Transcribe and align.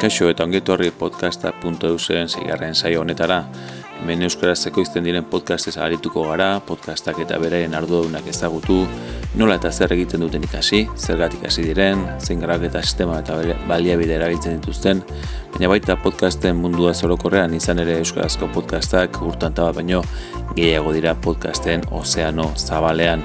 Kaixo 0.00 0.30
eta 0.32 0.46
ongetu 0.46 0.72
horri 0.72 0.88
podcasta.eusen 0.96 2.28
zigarren 2.32 2.74
saio 2.74 3.02
honetara. 3.02 3.42
Hemen 3.98 4.22
euskarazeko 4.24 4.80
izten 4.80 5.04
diren 5.04 5.26
podcastez 5.28 5.74
arituko 5.76 6.22
gara, 6.24 6.46
podcastak 6.64 7.18
eta 7.20 7.36
beraren 7.42 7.74
ardudunak 7.76 8.30
ezagutu, 8.32 8.78
nola 9.36 9.58
eta 9.60 9.68
zer 9.68 9.92
egiten 9.92 10.22
duten 10.24 10.46
ikasi, 10.46 10.86
zergatik 10.96 11.44
hasi 11.44 11.66
diren, 11.66 12.06
zein 12.18 12.40
eta 12.40 12.80
sistema 12.80 13.18
eta 13.20 13.36
baliabide 13.68 14.14
erabiltzen 14.14 14.56
dituzten, 14.56 15.02
baina 15.52 15.68
baita 15.68 15.96
podcasten 15.96 16.56
mundua 16.56 16.94
zorokorrean 16.94 17.52
izan 17.54 17.78
ere 17.78 17.98
euskarazko 17.98 18.48
podcastak 18.54 19.20
urtan 19.20 19.52
taba 19.52 19.72
baino 19.72 20.00
gehiago 20.56 20.92
dira 20.92 21.14
podcasten 21.14 21.82
ozeano 21.90 22.52
zabalean. 22.56 23.22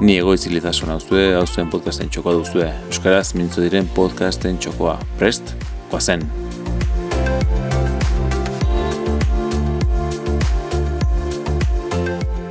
Ni 0.00 0.16
egoiz 0.18 0.46
zuen, 0.46 0.92
hau 0.92 1.46
zuen 1.46 1.70
podcasten 1.70 2.08
txokoa 2.08 2.34
duzue. 2.34 2.70
Euskaraz 2.86 3.34
mintzu 3.34 3.62
diren 3.62 3.88
podcasten 3.96 4.58
txokoa. 4.58 4.96
Prest? 5.18 5.56
Guazen! 5.90 6.24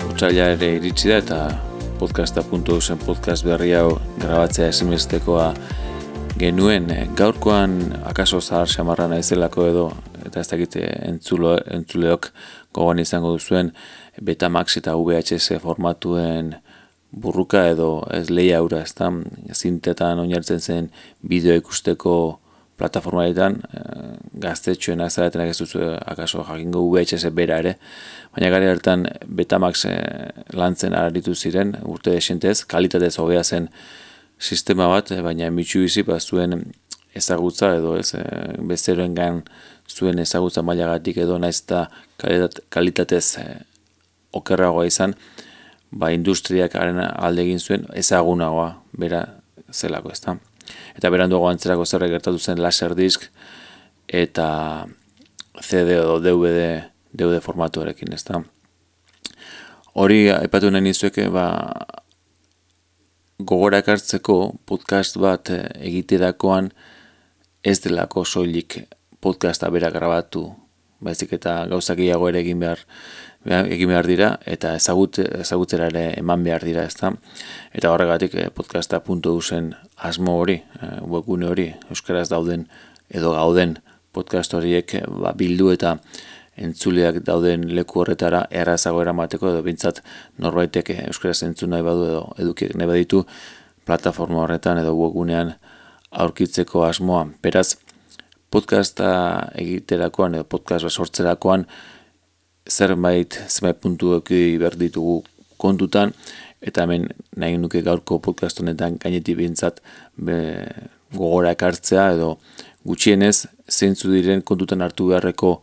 Otsaila 0.09 0.47
ere 0.55 0.71
iritsi 0.79 1.11
da 1.11 1.17
eta 1.21 1.39
podcasta 1.99 2.41
puntu 2.41 2.79
zen 2.81 2.97
podcast 2.97 3.45
berri 3.45 3.75
hau 3.77 3.99
grabatzea 4.17 4.71
esimestekoa 4.73 5.51
genuen 6.37 6.89
gaurkoan 7.17 7.77
akaso 8.05 8.41
zahar 8.41 8.69
xamarra 8.69 9.07
naizelako 9.11 9.67
edo 9.69 9.85
eta 10.25 10.41
ez 10.41 10.47
dakite 10.49 10.81
entzulo, 11.05 11.55
entzuleok 11.57 12.31
gogoan 12.73 12.99
izango 12.99 13.35
duzuen 13.35 13.71
Betamax 14.21 14.79
eta 14.81 14.95
VHS 14.97 15.61
formatuen 15.61 16.55
burruka 17.11 17.67
edo 17.69 18.01
ez 18.13 18.27
leia 18.29 18.57
aura, 18.59 18.81
ez 18.81 18.93
da, 18.97 19.11
zintetan 19.53 20.19
oinartzen 20.25 20.59
zen 20.59 20.89
bideo 21.21 21.55
ikusteko 21.61 22.17
plataformaetan, 22.77 23.59
e, 23.73 23.83
gaztetxoen 24.43 25.01
azaletenak 25.01 25.51
ez 25.51 25.57
duzu 25.59 25.83
akaso 25.97 26.43
jakingo 26.47 26.83
VHS 26.91 27.31
bera 27.35 27.59
ere, 27.63 27.77
baina 28.35 28.51
gari 28.53 28.69
hartan 28.71 29.07
Betamax 29.27 29.85
e, 29.89 29.95
lantzen 30.53 30.95
aritu 30.97 31.35
ziren, 31.35 31.75
urte 31.83 32.13
desentez, 32.15 32.59
kalitatez 32.65 33.15
hobea 33.21 33.43
zen 33.43 33.69
sistema 34.39 34.89
bat, 34.91 35.11
e, 35.11 35.21
baina 35.25 35.49
mitxu 35.53 35.85
bizi, 35.85 36.05
ba, 36.07 36.19
zuen 36.19 36.59
ezagutza 37.17 37.73
edo 37.79 37.95
ez, 37.97 38.11
e, 38.13 38.23
bezeroen 38.69 39.15
gan 39.17 39.41
zuen 39.89 40.19
ezagutza 40.19 40.61
mailagatik 40.61 41.17
edo 41.23 41.37
naiz 41.41 41.61
eta 41.63 41.87
kalitatez 42.73 43.25
e, 43.41 43.47
okerragoa 44.37 44.85
izan, 44.89 45.15
ba, 45.91 46.11
industriak 46.15 46.75
haren 46.75 47.01
alde 47.07 47.47
egin 47.47 47.63
zuen 47.63 47.87
ezagunagoa 48.03 48.69
bera 48.93 49.23
zelako 49.71 50.13
da. 50.25 50.37
Eta 50.97 51.11
beranduago 51.13 51.49
antzerako 51.49 51.85
zerrek 51.85 52.17
gertatu 52.17 52.39
zen 52.39 52.61
laser 52.61 52.95
disk 52.95 53.29
eta 54.07 54.87
CD 55.61 55.97
edo 55.97 56.19
DVD, 56.21 56.83
DVD 57.11 57.41
formatuarekin 57.41 58.13
ez 58.13 58.23
da. 58.27 58.41
Hori 59.97 60.27
epatu 60.29 60.69
nahi 60.71 60.89
nizueke 60.89 61.27
ba, 61.33 61.47
gogorak 63.39 63.89
hartzeko 63.89 64.37
podcast 64.65 65.17
bat 65.21 65.49
egiterakoan 65.51 66.71
ez 67.63 67.79
delako 67.81 68.25
soilik 68.25 68.79
podcasta 69.21 69.69
bera 69.73 69.89
grabatu 69.93 70.47
baizik 71.01 71.33
eta 71.37 71.65
gauzak 71.69 71.99
gehiago 71.99 72.29
ere 72.29 72.41
egin 72.41 72.61
behar 72.61 72.81
egin 73.47 73.89
behar 73.89 74.07
dira 74.07 74.29
eta 74.45 74.73
ezagut, 74.75 75.19
ezagutzera 75.19 75.87
ere 75.91 76.05
eman 76.19 76.43
behar 76.43 76.63
dira 76.67 76.83
ezta 76.87 77.13
eta 77.73 77.91
horregatik 77.93 78.35
eh, 78.35 78.49
podcasta.usen 78.53 79.73
asmo 80.09 80.37
hori 80.39 80.57
eh, 80.81 80.97
webgune 81.01 81.47
hori 81.47 81.67
euskaraz 81.89 82.27
dauden 82.29 82.67
edo 83.09 83.31
gauden 83.35 83.77
podcast 84.11 84.53
horiek 84.53 84.95
eh, 84.99 85.03
ba, 85.07 85.33
bildu 85.37 85.71
eta 85.71 85.97
entzuleak 86.57 87.21
dauden 87.23 87.67
leku 87.75 88.01
horretara 88.01 88.45
errazago 88.51 89.01
eramateko 89.01 89.51
edo 89.53 89.63
bintzat 89.63 90.01
norbaitek 90.43 90.91
euskaraz 91.07 91.43
entzun 91.47 91.71
nahi 91.71 91.85
badu 91.85 92.05
edo 92.09 92.23
edukiek 92.43 92.75
nahi 92.75 92.89
baditu 92.89 93.23
plataforma 93.85 94.43
horretan 94.43 94.81
edo 94.81 94.95
webgunean 94.97 95.53
aurkitzeko 96.11 96.83
asmoa. 96.83 97.27
Beraz, 97.43 97.77
podcasta 98.51 99.09
egiterakoan 99.55 100.35
edo 100.35 100.47
podcast 100.49 100.89
sortzerakoan 100.89 101.67
zerbait 102.69 103.39
zenbait 103.47 103.79
puntu 103.81 104.15
eki 104.17 104.57
berditugu 104.61 105.23
kontutan 105.57 106.13
eta 106.61 106.83
hemen 106.85 107.07
nahi 107.35 107.57
nuke 107.57 107.81
gaurko 107.85 108.19
podcast 108.19 108.59
honetan 108.61 108.97
gainetik 109.01 109.37
bintzat 109.37 109.81
gogora 111.13 111.53
ekartzea 111.55 112.11
edo 112.15 112.37
gutxienez 112.87 113.47
zeintzu 113.69 114.11
diren 114.13 114.41
kontutan 114.41 114.81
hartu 114.81 115.09
beharreko 115.11 115.57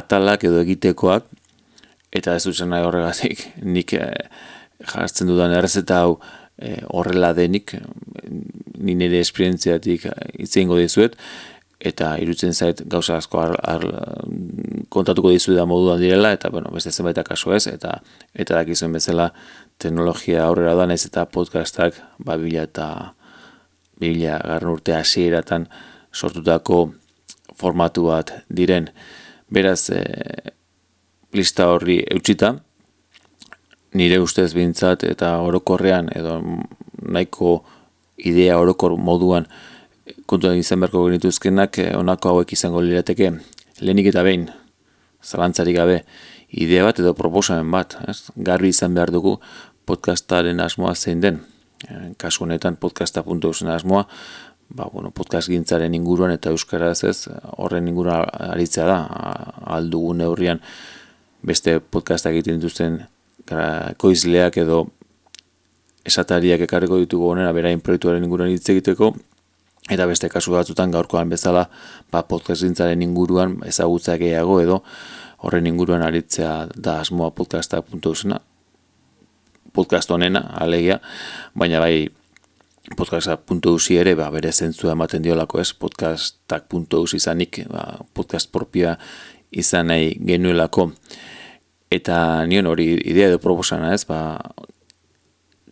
atalak 0.00 0.44
edo 0.48 0.60
egitekoak 0.64 1.26
eta 2.12 2.36
ez 2.36 2.44
duzen 2.46 2.72
nahi 2.72 2.86
horregatik 2.86 3.44
nik 3.76 3.94
e, 3.96 4.06
jartzen 4.92 5.30
dudan 5.30 5.54
errezeta 5.56 6.02
hau 6.04 6.18
e, 6.58 6.76
horrela 6.92 7.32
denik 7.36 7.74
ni 8.82 8.94
nire 8.98 9.20
esperientziatik 9.24 10.06
itzeingo 10.46 10.78
dizuet 10.80 11.16
eta 11.82 12.12
irutzen 12.22 12.54
zait 12.54 12.82
gauza 12.86 13.16
asko 13.18 13.40
ar, 13.42 13.56
ar, 13.66 13.84
kontatuko 14.92 15.32
dizu 15.34 15.56
da 15.56 15.66
moduan 15.66 16.00
direla 16.00 16.30
eta 16.36 16.50
bueno, 16.50 16.70
beste 16.70 16.92
zenbait 16.92 17.18
kaso 17.26 17.54
ez 17.54 17.66
eta 17.66 17.98
eta 18.34 18.60
dakizuen 18.60 18.92
bezala 18.92 19.32
teknologia 19.82 20.44
aurrera 20.46 20.76
da 20.78 20.86
naiz 20.86 21.04
eta 21.06 21.26
podcastak 21.26 21.98
ba 22.18 22.36
2000 22.38 22.62
eta 22.62 22.88
2000 24.00 24.38
garren 24.46 24.74
urte 24.76 24.94
hasieratan 24.94 25.66
sortutako 26.12 26.92
formatu 27.56 28.06
bat 28.10 28.32
diren. 28.48 28.88
Beraz 29.52 29.90
e, 29.90 30.02
lista 31.32 31.68
horri 31.72 32.00
eutsita 32.10 32.54
nire 33.98 34.18
ustez 34.22 34.52
bintzat 34.54 35.04
eta 35.04 35.34
orokorrean 35.44 36.08
edo 36.14 36.38
nahiko 37.02 37.58
idea 38.16 38.58
orokor 38.60 38.96
moduan 38.96 39.48
kontuan 40.26 40.58
izan 40.58 40.80
beharko 40.82 41.06
genituzkenak 41.06 41.78
eh, 41.78 41.90
honako 41.96 42.34
hauek 42.34 42.52
izango 42.56 42.82
lirateke 42.82 43.30
lehenik 43.80 44.10
eta 44.10 44.24
behin 44.26 44.48
zalantzarik 45.22 45.76
gabe 45.76 46.02
idea 46.50 46.84
bat 46.84 46.98
edo 46.98 47.14
proposamen 47.14 47.70
bat 47.70 47.96
ez? 48.08 48.30
garbi 48.36 48.72
izan 48.74 48.94
behar 48.94 49.12
dugu 49.14 49.38
podcastaren 49.86 50.60
asmoa 50.60 50.94
zein 50.94 51.20
den 51.20 51.40
e, 51.88 52.14
kasu 52.18 52.44
honetan 52.44 52.76
podcasta.eusen 52.76 53.68
asmoa 53.68 54.06
ba, 54.68 54.88
bueno, 54.92 55.10
podcast 55.10 55.48
gintzaren 55.48 55.94
inguruan 55.94 56.32
eta 56.34 56.50
euskaraz 56.50 57.04
ez 57.04 57.28
horren 57.56 57.88
inguruan 57.88 58.26
aritzea 58.52 58.86
da 58.86 58.98
aldugu 59.78 60.14
neurrian 60.18 60.60
beste 61.42 61.78
podcasta 61.80 62.30
egiten 62.30 62.58
dituzten 62.58 63.02
koizleak 63.98 64.56
edo 64.62 64.86
esatariak 66.06 66.62
ekarriko 66.66 66.98
ditugu 66.98 67.30
honera 67.30 67.52
berain 67.52 67.80
proiektuaren 67.80 68.24
inguruan 68.24 68.50
hitz 68.50 68.68
egiteko 68.70 69.12
eta 69.90 70.06
beste 70.06 70.28
kasu 70.28 70.52
batzutan 70.52 70.90
gaurkoan 70.90 71.30
bezala 71.30 71.68
ba, 72.12 72.22
podcastintzaren 72.22 73.02
inguruan 73.02 73.58
ezagutza 73.66 74.16
gehiago 74.16 74.60
edo 74.60 74.82
horren 75.42 75.66
inguruan 75.66 76.02
aritzea 76.06 76.68
da 76.76 77.00
asmoa 77.00 77.30
podcasta.usena 77.34 78.40
podcast 79.72 80.10
honena, 80.10 80.44
alegia, 80.60 81.00
baina 81.54 81.80
bai 81.80 82.08
podcasta.usi 82.96 83.96
ere 83.96 84.14
ba, 84.18 84.28
bere 84.34 84.52
zentzua 84.52 84.92
ematen 84.92 85.24
diolako 85.24 85.60
ez? 85.62 85.72
podcastak.us 85.72 87.14
izanik 87.16 87.62
ba, 87.70 88.02
podcast 88.14 88.52
propia 88.52 88.96
izan 89.50 89.88
nahi 89.92 90.16
genuelako. 90.26 90.90
Eta 91.92 92.44
nion 92.48 92.66
hori 92.66 92.94
idea 93.04 93.28
edo 93.28 93.40
proposana 93.40 93.92
ez? 93.94 94.04
Ba, 94.08 94.38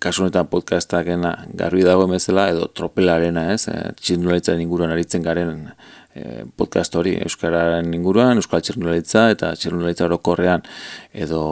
kasu 0.00 0.24
honetan 0.24 0.48
podcastakena 0.48 1.34
garbi 1.54 1.84
dago 1.84 2.06
emezela 2.08 2.48
edo 2.50 2.66
tropelarena 2.74 3.50
ez, 3.52 3.66
e, 3.68 3.92
txirnularitza 4.00 4.56
inguruan 4.56 4.92
aritzen 4.94 5.22
garen 5.22 5.68
e, 6.14 6.44
podcast 6.56 6.96
hori 6.96 7.16
Euskararen 7.20 7.92
inguruan, 7.94 8.40
Euskal 8.40 8.64
Txirnularitza 8.64 9.28
eta 9.34 9.52
Txirnularitza 9.56 10.08
orokorrean 10.08 10.64
edo 11.12 11.42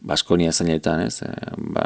Baskonia 0.00 0.52
zainetan 0.52 1.02
ez, 1.04 1.20
e, 1.26 1.32
ba, 1.74 1.84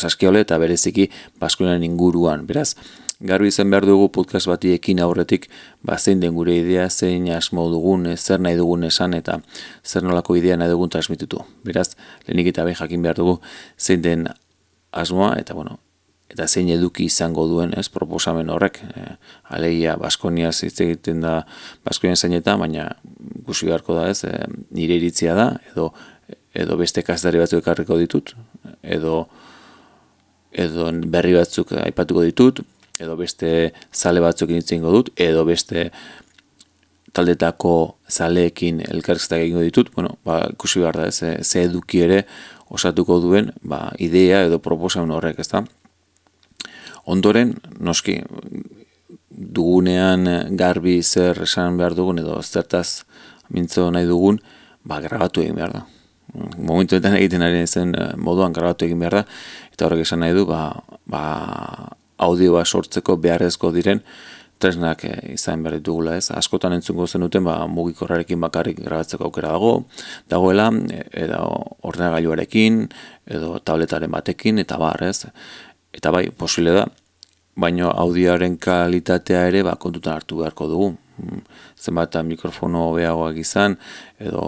saskiole 0.00 0.44
eta 0.46 0.58
bereziki 0.62 1.10
Baskonian 1.42 1.84
inguruan, 1.84 2.46
beraz, 2.48 2.72
garbi 3.20 3.48
izan 3.48 3.70
behar 3.72 3.86
dugu 3.88 4.08
podcast 4.12 4.48
bati 4.48 4.74
ekin 4.76 5.00
aurretik 5.04 5.48
ba, 5.82 5.98
zein 5.98 6.20
den 6.24 6.34
gure 6.36 6.56
idea, 6.56 6.88
zein 6.88 7.28
asmo 7.34 7.68
dugun, 7.72 8.08
zer 8.16 8.40
nahi 8.40 8.56
dugun 8.56 8.88
esan 8.88 9.16
eta 9.18 9.40
zer 9.84 10.04
nolako 10.04 10.36
idea 10.40 10.56
nahi 10.56 10.72
dugun 10.72 10.92
transmititu. 10.92 11.44
Beraz, 11.64 11.90
lehenik 12.26 12.52
eta 12.54 12.64
behin 12.64 12.80
jakin 12.80 13.04
behar 13.04 13.20
dugu 13.20 13.38
zein 13.76 14.02
den 14.04 14.28
asmoa 14.96 15.34
eta 15.40 15.54
bueno, 15.54 15.78
eta 16.32 16.46
zein 16.48 16.68
eduki 16.74 17.06
izango 17.06 17.46
duen, 17.50 17.72
ez, 17.78 17.86
proposamen 17.92 18.50
horrek. 18.50 18.80
E, 18.82 19.06
alegia 19.56 19.96
Baskonia 20.00 20.50
hitz 20.50 20.80
egiten 20.82 21.22
da 21.24 21.38
Baskonia 21.86 22.16
zaineta, 22.16 22.56
baina 22.60 22.88
gusi 23.46 23.68
beharko 23.70 23.96
da, 23.98 24.08
ez, 24.10 24.24
e, 24.26 24.46
nire 24.74 24.98
iritzia 25.00 25.36
da 25.38 25.50
edo 25.72 25.92
edo 26.56 26.76
beste 26.80 27.02
kazdari 27.04 27.40
batzuk 27.42 27.60
ekarriko 27.62 27.98
ditut 28.00 28.32
edo 28.82 29.26
edo 30.56 30.88
berri 31.12 31.34
batzuk 31.36 31.74
aipatuko 31.82 32.24
ditut 32.24 32.62
edo 33.00 33.16
beste 33.20 33.50
zale 33.92 34.22
batzuk 34.24 34.54
initzengo 34.54 34.92
dut 34.94 35.10
edo 35.20 35.44
beste 35.48 35.90
taldetako 37.16 37.74
zaleekin 38.12 38.82
elkarrizketak 38.84 39.44
egingo 39.46 39.62
ditut, 39.64 39.88
bueno, 39.94 40.18
ba, 40.24 40.42
ikusi 40.52 40.82
behar 40.82 40.98
da, 41.00 41.06
ze, 41.10 41.38
ze 41.42 41.62
eduki 41.64 42.02
ere 42.04 42.18
osatuko 42.70 43.20
duen 43.22 43.52
ba, 43.62 43.90
idea 43.98 44.44
edo 44.46 44.58
proposaun 44.62 45.10
horrek, 45.14 45.38
ezta? 45.42 45.64
Ondoren, 47.06 47.54
noski, 47.78 48.18
dugunean 49.30 50.26
garbi 50.58 51.00
zer 51.02 51.42
esan 51.44 51.76
behar 51.78 51.94
dugun 51.94 52.18
edo 52.22 52.40
zertaz 52.42 53.04
mintzo 53.52 53.90
nahi 53.94 54.08
dugun, 54.08 54.40
ba, 54.84 55.00
grabatu 55.04 55.44
egin 55.44 55.58
behar 55.58 55.76
da. 55.76 55.84
Momentuetan 56.56 57.14
egiten 57.16 57.44
ari 57.46 57.62
zen 57.66 57.94
eh, 57.94 58.08
moduan 58.16 58.52
grabatu 58.52 58.88
egin 58.88 58.98
behar 59.04 59.20
da, 59.20 59.24
eta 59.72 59.86
horrek 59.86 60.02
esan 60.06 60.24
nahi 60.24 60.34
du, 60.34 60.46
ba, 60.48 60.72
ba, 61.06 61.22
audioa 62.26 62.64
sortzeko 62.64 63.16
beharrezko 63.20 63.70
diren 63.74 64.00
tresnak 64.58 65.04
e, 65.04 65.14
izan 65.34 65.62
behar 65.64 65.80
dugula 65.84 66.16
ez. 66.16 66.30
Askotan 66.34 66.76
entzungo 66.76 67.06
zenuten 67.06 67.44
ba, 67.44 67.58
mugikorrarekin 67.70 68.40
bakarrik 68.40 68.80
grabatzeko 68.82 69.28
aukera 69.28 69.52
dago, 69.54 69.72
dagoela, 70.32 70.68
e, 70.92 71.02
edo 71.26 71.40
ordenagailuarekin, 71.86 72.84
edo 73.38 73.58
tabletaren 73.64 74.12
batekin, 74.12 74.62
eta 74.64 74.78
bar 74.80 75.02
ez. 75.06 75.26
Eta 75.96 76.12
bai, 76.14 76.28
posile 76.30 76.76
da, 76.76 76.86
baino 77.56 77.90
audioaren 77.90 78.58
kalitatea 78.60 79.46
ere 79.50 79.64
ba, 79.66 79.76
kontutan 79.80 80.16
hartu 80.16 80.42
beharko 80.42 80.68
dugu. 80.72 80.92
Mm, 81.16 81.40
zenbat 81.80 82.16
mikrofono 82.28 82.90
hobeagoak 82.90 83.38
izan, 83.40 83.78
edo 84.20 84.42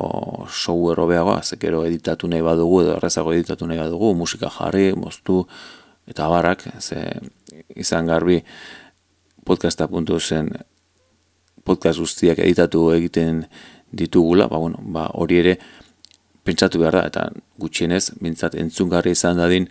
software 0.52 1.00
hobeagoa, 1.00 1.40
zekero 1.42 1.84
editatu 1.88 2.28
nahi 2.28 2.44
badugu, 2.44 2.82
edo 2.84 2.96
errezago 2.98 3.32
editatu 3.32 3.68
nahi 3.68 3.80
badugu, 3.80 4.12
musika 4.16 4.50
jarri, 4.52 4.90
moztu, 4.92 5.42
eta 6.08 6.28
barak, 6.28 6.66
ze 6.80 7.04
izan 7.76 8.06
garbi 8.08 8.42
podcasta 9.48 9.86
puntu 9.88 10.18
zen 10.20 10.50
podcast 11.64 12.02
guztiak 12.02 12.40
editatu 12.44 12.90
egiten 12.92 13.46
ditugula, 13.96 14.44
ba, 14.48 14.58
bueno, 14.60 14.76
ba, 14.92 15.06
hori 15.16 15.38
ere 15.40 15.54
pentsatu 16.44 16.82
behar 16.82 16.98
da, 16.98 17.04
eta 17.08 17.22
gutxienez, 17.60 18.10
bintzat 18.20 18.58
entzungarri 18.60 19.14
izan 19.16 19.40
dadin, 19.40 19.70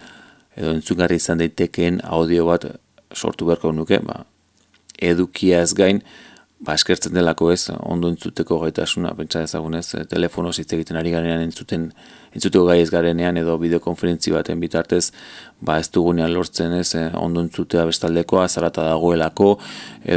edo 0.57 0.74
entzungarri 0.74 1.19
izan 1.21 1.44
daitekeen 1.44 2.01
audio 2.03 2.47
bat 2.50 2.65
sortu 3.13 3.45
beharko 3.45 3.69
nuke, 3.77 4.01
ba, 4.01 4.24
edukia 4.97 5.62
ez 5.62 5.75
gain, 5.77 6.01
ba, 6.59 6.74
eskertzen 6.74 7.13
delako 7.13 7.51
ez, 7.54 7.69
ondo 7.86 8.09
entzuteko 8.09 8.57
gaitasuna, 8.63 9.12
pentsa 9.18 9.44
ezagunez, 9.45 9.86
e, 9.94 10.06
telefono 10.09 10.50
hitz 10.50 10.71
egiten 10.74 10.98
ari 10.98 11.12
garenean 11.13 11.44
entzuten, 11.45 11.92
entzuteko 12.33 12.65
gai 12.69 12.80
ez 12.81 12.89
garenean 12.89 13.38
edo 13.38 13.57
bideokonferentzi 13.62 14.33
baten 14.33 14.59
bitartez, 14.63 15.12
ba, 15.62 15.77
ez 15.77 15.92
dugunean 15.94 16.33
lortzen 16.33 16.74
ez, 16.80 16.89
e, 16.98 17.04
ondo 17.19 17.44
entzutea 17.45 17.86
bestaldekoa, 17.89 18.48
zarata 18.50 18.88
dagoelako, 18.89 19.51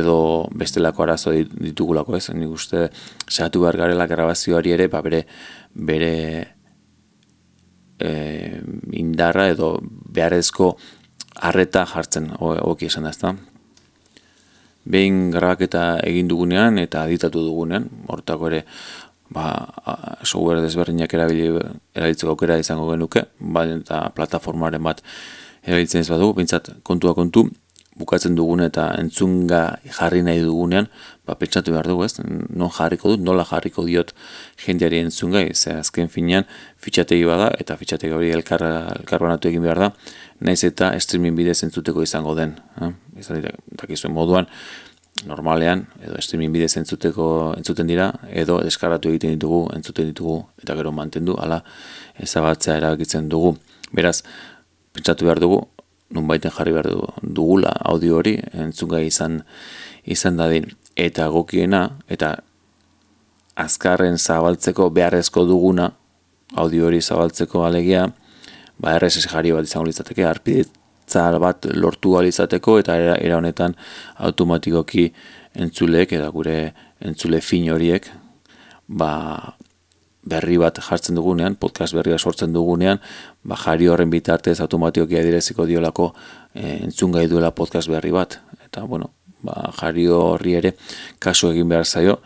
edo 0.00 0.16
bestelako 0.56 1.04
arazo 1.04 1.34
ditugulako 1.34 2.16
ez, 2.16 2.24
nik 2.32 2.56
uste, 2.56 2.88
sehatu 3.28 3.66
behar 3.66 3.82
garela 3.84 4.08
grabazioari 4.08 4.72
ere, 4.78 4.88
ba, 4.88 5.04
bere, 5.04 5.26
bere 5.74 6.14
e, 8.00 8.10
indarra 8.96 9.50
edo 9.52 9.74
beharrezko 9.84 10.72
arreta 11.50 11.84
jartzen, 11.86 12.32
oki 12.40 12.88
esan 12.88 13.04
da, 13.04 13.12
ezta? 13.12 13.36
Behin 14.90 15.30
grabaketa 15.34 15.84
egin 16.06 16.28
dugunean 16.30 16.78
eta 16.82 17.06
editatu 17.08 17.44
dugunean, 17.46 17.88
hortako 18.10 18.50
ere 18.50 18.64
ba, 19.30 19.46
software 20.22 20.62
desberdinak 20.64 21.14
erabili 21.14 21.50
erabiltzeko 21.94 22.34
aukera 22.34 22.58
izango 22.60 22.90
genuke, 22.90 23.26
ba, 23.40 23.64
eta 23.78 24.04
plataformaren 24.16 24.82
bat 24.82 25.02
erabiltzen 25.62 26.02
ez 26.02 26.10
badugu, 26.10 26.40
bintzat 26.40 26.72
kontua 26.86 27.14
kontu, 27.14 27.46
bukatzen 28.00 28.36
dugun 28.38 28.62
eta 28.64 28.86
entzunga 29.00 29.60
jarri 29.98 30.22
nahi 30.24 30.40
dugunean, 30.44 30.88
ba, 31.26 31.36
pentsatu 31.38 31.74
behar 31.74 31.88
dugu 31.90 32.06
ez, 32.06 32.14
non 32.22 32.72
jarriko 32.72 33.12
dut, 33.12 33.24
nola 33.26 33.44
jarriko 33.48 33.84
diot 33.86 34.14
jendeari 34.64 35.02
entzunga, 35.04 35.42
ez 35.44 35.66
azken 35.74 36.08
finean 36.12 36.48
fitxategi 36.80 37.26
bada, 37.28 37.50
eta 37.60 37.76
fitxategi 37.80 38.16
hori 38.16 38.32
elkar, 38.36 38.64
elkarbanatu 39.02 39.50
egin 39.52 39.66
behar 39.66 39.84
da, 39.84 39.90
naiz 40.40 40.62
eta 40.64 40.92
streaming 41.00 41.36
bidez 41.36 41.62
entzuteko 41.66 42.02
izango 42.02 42.34
den. 42.34 42.54
Eh? 42.80 42.92
Izan 43.20 43.44
dakizuen 43.80 44.14
moduan, 44.14 44.48
normalean, 45.26 45.84
edo 46.00 46.16
streaming 46.22 46.52
bidez 46.54 46.76
entzuteko 46.80 47.54
entzuten 47.58 47.90
dira, 47.90 48.10
edo 48.30 48.60
deskaratu 48.64 49.10
egiten 49.12 49.34
ditugu, 49.36 49.66
entzuten 49.76 50.08
ditugu, 50.10 50.38
eta 50.62 50.76
gero 50.78 50.92
mantendu, 50.96 51.36
ala 51.40 51.60
ezabatzea 52.22 52.78
erabakitzen 52.80 53.28
dugu. 53.28 53.54
Beraz, 53.92 54.20
pentsatu 54.96 55.28
behar 55.28 55.42
dugu, 55.42 55.60
nunbaiten 56.10 56.52
jarri 56.54 56.72
behar 56.74 56.88
dugula 57.22 57.74
audio 57.92 58.16
hori, 58.18 58.38
entzunga 58.52 59.02
izan 59.04 59.42
izan 60.08 60.40
dadin, 60.40 60.70
eta 60.96 61.28
gokiena, 61.28 61.82
eta 62.08 62.38
azkarren 63.60 64.16
zabaltzeko 64.16 64.88
beharrezko 64.94 65.44
duguna, 65.44 65.90
audio 66.56 66.88
hori 66.88 67.02
zabaltzeko 67.02 67.66
alegia, 67.66 68.08
ba, 68.80 68.96
RSS 68.98 69.28
jari 69.30 69.52
bat 69.56 69.68
izango 69.68 69.88
litzateke, 69.88 70.24
arpidetzar 70.26 71.38
bat 71.42 71.68
lortu 71.74 72.16
izateko 72.24 72.78
eta 72.80 72.96
era, 72.96 73.36
honetan 73.36 73.76
automatikoki 74.18 75.10
entzulek 75.54 76.12
eta 76.18 76.28
gure 76.30 76.72
entzule 77.00 77.40
fin 77.40 77.68
horiek 77.72 78.08
ba, 78.88 79.56
berri 80.22 80.58
bat 80.60 80.78
jartzen 80.84 81.16
dugunean, 81.16 81.56
podcast 81.56 81.94
berria 81.96 82.18
sortzen 82.18 82.52
dugunean, 82.52 83.00
ba, 83.42 83.56
jari 83.56 83.88
horren 83.88 84.10
bitartez 84.10 84.58
automatikoki 84.60 85.18
adireziko 85.18 85.66
diolako 85.66 86.12
e, 86.54 86.80
entzungai 86.84 87.26
duela 87.28 87.54
podcast 87.56 87.88
berri 87.88 88.12
bat. 88.12 88.38
Eta, 88.66 88.84
bueno, 88.84 89.12
ba, 89.42 89.70
jari 89.78 90.06
horri 90.12 90.54
ere 90.58 90.74
kasu 91.22 91.50
egin 91.52 91.68
behar 91.70 91.86
zaio, 91.86 92.18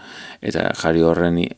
eta 0.43 0.66
jari 0.81 1.02
horren 1.06 1.38
e, 1.44 1.49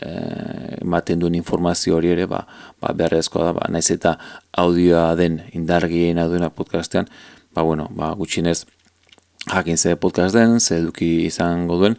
ematen 0.81 1.23
duen 1.23 1.37
informazio 1.39 1.97
hori 1.97 2.13
ere, 2.15 2.27
ba, 2.31 2.45
ba 2.81 2.93
beharrezkoa 2.97 3.49
da, 3.49 3.55
ba, 3.57 3.67
naiz 3.73 3.89
eta 3.95 4.17
audioa 4.65 5.15
den 5.19 5.41
indargien 5.53 6.21
duena 6.29 6.51
podcastean, 6.51 7.09
ba, 7.55 7.63
bueno, 7.63 7.89
ba, 7.97 8.13
gutxinez 8.15 8.65
jakin 9.47 9.79
ze 9.79 9.97
podcast 9.97 10.35
den, 10.35 10.61
ze 10.61 10.81
eduki 10.81 11.27
izango 11.27 11.79
duen, 11.81 11.99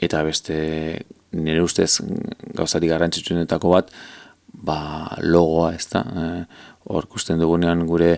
eta 0.00 0.22
beste 0.26 0.56
nire 1.32 1.62
ustez 1.62 2.00
gauzari 2.56 2.88
garrantzitsuenetako 2.90 3.76
bat, 3.76 3.92
ba, 4.52 5.16
logoa, 5.22 5.74
ez 5.74 5.86
da, 5.92 6.04
e, 6.04 6.28
hor 6.90 7.06
kusten 7.06 7.38
dugunean 7.38 7.86
gure 7.86 8.16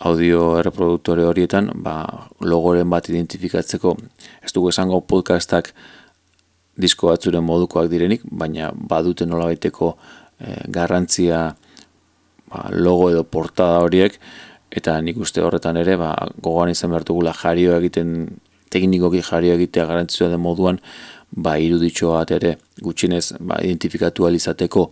audio 0.00 0.56
erreproduktore 0.58 1.24
horietan, 1.28 1.70
ba, 1.84 1.94
logoren 2.40 2.88
bat 2.90 3.08
identifikatzeko, 3.10 3.94
ez 4.40 4.52
dugu 4.56 4.70
esango 4.72 5.02
podcastak 5.04 5.74
disko 6.80 7.10
batzuren 7.10 7.44
modukoak 7.44 7.90
direnik, 7.92 8.24
baina 8.24 8.70
badute 8.72 9.26
nola 9.28 9.50
baiteko 9.50 9.92
eh, 10.40 10.62
garrantzia 10.72 11.42
ba, 12.48 12.64
logo 12.72 13.10
edo 13.12 13.26
portada 13.28 13.82
horiek, 13.84 14.16
eta 14.72 14.96
nik 15.04 15.20
uste 15.20 15.44
horretan 15.44 15.76
ere, 15.76 15.98
ba, 16.00 16.14
gogoan 16.40 16.72
izan 16.72 16.94
behar 16.94 17.04
dugula 17.04 17.36
jario 17.36 17.76
egiten, 17.76 18.16
teknikoki 18.70 19.20
jario 19.26 19.56
egitea 19.58 19.84
garrantzia 19.84 20.30
den 20.32 20.40
moduan, 20.40 20.80
ba, 21.30 21.58
iruditxo 21.60 22.14
bat 22.14 22.32
ere 22.34 22.56
gutxinez 22.80 23.34
ba, 23.38 23.60
identifikatu 23.60 24.26
alizateko 24.26 24.88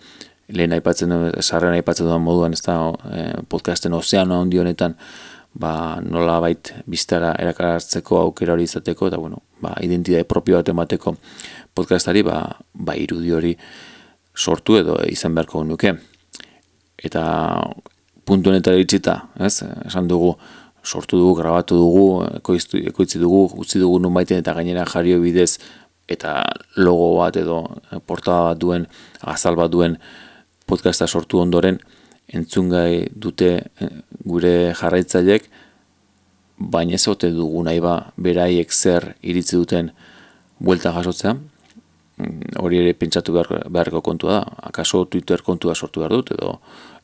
lehen 0.48 0.72
aipatzen 0.72 1.12
sarren 1.40 1.76
aipatzen 1.76 2.08
duen 2.08 2.22
moduan, 2.24 2.54
ez 2.56 2.62
da, 2.64 2.78
e, 3.12 3.24
podcasten 3.48 3.94
ozeano 3.96 4.40
handi 4.40 4.60
honetan, 4.60 4.96
ba, 5.58 5.72
nola 6.04 6.38
bait 6.44 6.72
biztara 6.88 7.34
erakartzeko 7.40 8.20
aukera 8.22 8.54
hori 8.54 8.68
izateko, 8.68 9.08
eta 9.10 9.18
bueno, 9.20 9.42
ba, 9.62 9.74
identitate 9.84 10.24
propio 10.28 10.58
bat 10.60 10.70
emateko 10.72 11.16
podcastari, 11.74 12.22
ba, 12.26 12.42
ba 12.74 12.96
irudi 12.96 13.32
hori 13.34 13.54
sortu 14.38 14.78
edo 14.78 14.98
izan 15.10 15.34
beharko 15.34 15.64
nuke. 15.66 15.94
Eta 17.04 17.24
puntu 18.26 18.50
honetan 18.50 18.78
ditxita, 18.78 19.18
ez, 19.44 19.60
esan 19.86 20.08
dugu, 20.08 20.34
sortu 20.84 21.18
dugu, 21.20 21.34
grabatu 21.40 21.76
dugu, 21.78 22.06
ekoitzi 22.38 23.20
dugu, 23.20 23.48
utzi 23.60 23.80
dugu 23.82 23.98
nun 24.02 24.14
baiten 24.14 24.40
eta 24.40 24.54
gainera 24.56 24.86
jario 24.88 25.20
bidez, 25.22 25.58
eta 26.08 26.38
logo 26.80 27.10
bat 27.18 27.36
edo 27.36 27.60
portada 28.08 28.52
bat 28.52 28.62
duen, 28.62 28.86
azal 29.20 29.58
bat 29.58 29.70
duen, 29.70 29.98
podcasta 30.68 31.06
sortu 31.08 31.40
ondoren 31.40 31.78
entzungai 32.28 33.08
dute 33.16 33.50
eh, 33.56 33.88
gure 34.28 34.74
jarraitzaileek 34.76 35.48
baina 36.58 36.98
ez 36.98 37.06
ote 37.08 37.30
dugu 37.32 37.62
nahi 37.64 37.80
ba 37.80 37.94
beraiek 38.16 38.72
zer 38.72 39.14
iritzi 39.22 39.56
duten 39.56 39.92
buelta 40.58 40.92
jasotzea. 40.92 41.34
Mm, 42.18 42.58
hori 42.58 42.80
ere 42.82 42.94
pentsatu 42.98 43.32
beharko 43.34 44.02
kontua 44.02 44.32
da. 44.32 44.42
Akaso 44.70 45.04
Twitter 45.06 45.42
kontua 45.46 45.74
sortu 45.74 46.02
behar 46.02 46.16
dut 46.18 46.32
edo, 46.34 46.58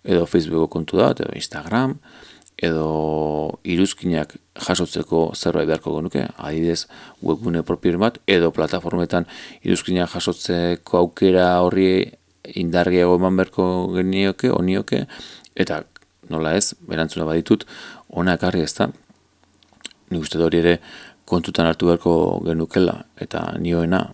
edo 0.05 0.27
Facebook 0.27 0.71
kontu 0.71 0.99
da 0.99 1.13
edo 1.15 1.31
Instagram 1.35 1.99
edo 2.65 3.59
iruzkinak 3.67 4.37
jasotzeko 4.67 5.33
zerbait 5.35 5.67
beharko 5.67 5.97
genuke, 5.97 6.29
adidez 6.39 6.87
webgune 7.23 7.65
propio 7.67 7.99
bat, 7.99 8.21
edo 8.31 8.53
plataformetan 8.55 9.27
iruzkinak 9.67 10.13
jasotzeko 10.15 11.01
aukera 11.01 11.49
horri 11.65 12.13
indargiago 12.53 13.17
eman 13.19 13.37
berko 13.37 13.67
genioke, 13.95 14.51
onioke, 14.53 15.05
eta 15.57 15.83
nola 16.31 16.55
ez, 16.57 16.75
erantzuna 16.91 17.27
baditut, 17.29 17.67
ona 18.09 18.37
ekarri 18.39 18.65
ez 18.65 18.73
da, 18.77 18.89
nik 20.11 20.23
uste 20.23 20.41
hori 20.43 20.61
ere 20.61 20.79
kontutan 21.29 21.67
hartu 21.67 21.89
beharko 21.89 22.15
genukela, 22.45 23.01
eta 23.21 23.47
nioena 23.61 24.05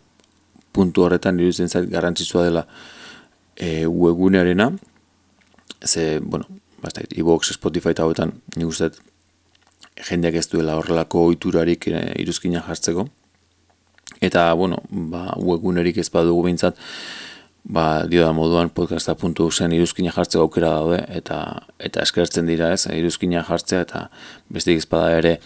puntu 0.72 1.04
horretan 1.04 1.40
iruditzen 1.40 1.68
zait 1.68 1.88
garrantzitsua 1.90 2.46
dela 2.46 2.66
e, 3.56 3.86
webgunearena, 3.86 4.70
ze, 5.84 6.20
bueno, 6.22 6.46
basta, 6.82 7.02
iBox, 7.10 7.54
Spotify 7.56 7.94
eta 7.94 8.06
hauetan, 8.06 8.36
nik 8.56 8.68
uste 8.68 8.92
jendeak 10.06 10.38
ez 10.40 10.46
duela 10.48 10.76
horrelako 10.78 11.26
oiturarik 11.32 11.88
e, 11.90 12.04
iruzkina 12.22 12.62
jartzeko. 12.66 13.08
Eta, 14.20 14.50
bueno, 14.54 14.80
ba, 14.90 15.30
webgunerik 15.40 16.00
ez 16.00 16.08
badugu 16.12 16.46
bintzat, 16.48 16.78
ba, 17.64 18.04
dio 18.06 18.24
da 18.24 18.32
moduan 18.32 18.70
podcasta 18.70 19.14
puntu 19.14 19.50
zen 19.50 19.72
iruzkina 19.72 20.12
jartzeko 20.14 20.46
aukera 20.46 20.74
daude, 20.78 21.00
eta 21.08 21.40
eta 21.78 22.02
eskertzen 22.02 22.46
dira 22.46 22.72
ez, 22.72 22.86
iruzkina 22.86 23.44
jartzea, 23.48 23.80
eta 23.86 24.06
beste 24.48 24.74
ezpada 24.74 25.16
ere, 25.18 25.38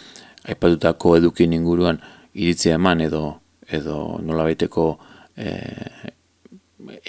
aipatutako 0.45 1.15
edukin 1.17 1.53
inguruan 1.53 2.01
iritzia 2.33 2.75
eman 2.79 3.01
edo 3.01 3.39
edo 3.73 4.19
nola 4.21 4.43
baiteko 4.45 4.91
e, 5.37 5.53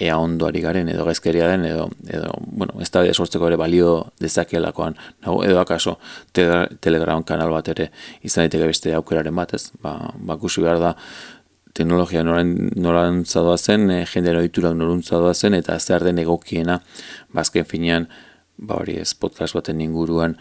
ea 0.07 0.15
ondoari 0.17 0.61
garen 0.63 0.89
edo 0.89 1.05
gaizkeria 1.05 1.47
den 1.51 1.65
edo, 1.69 1.87
edo 2.09 2.31
bueno, 2.39 2.79
ez 2.81 2.89
da 2.91 3.03
sortzeko 3.13 3.49
ere 3.49 3.57
balio 3.59 3.91
dezakelakoan 4.21 4.95
nago, 5.25 5.43
edo 5.45 5.59
akaso 5.61 5.97
telegram 6.33 7.23
kanal 7.23 7.51
bat 7.53 7.67
ere 7.75 7.91
izan 8.23 8.45
daiteke 8.47 8.71
beste 8.71 8.95
aukeraren 8.97 9.35
bat 9.35 9.53
ez? 9.53 9.67
Ba, 9.81 9.97
ba 10.17 10.37
behar 10.41 10.79
da 10.79 10.95
teknologia 11.77 12.23
noran 12.25 13.23
zadoa 13.25 13.57
zen 13.57 13.89
e, 13.93 13.99
jendero 14.09 14.41
itura 14.45 14.73
noruntzadoa 14.73 15.33
zen 15.33 15.57
eta 15.57 15.77
zer 15.79 16.05
den 16.07 16.19
egokiena 16.23 16.79
bazken 17.33 17.65
ba, 17.65 17.69
finean 17.69 18.07
ba 18.57 18.79
hori 18.81 18.97
ez 19.01 19.13
podcast 19.13 19.53
baten 19.57 19.81
inguruan 19.85 20.37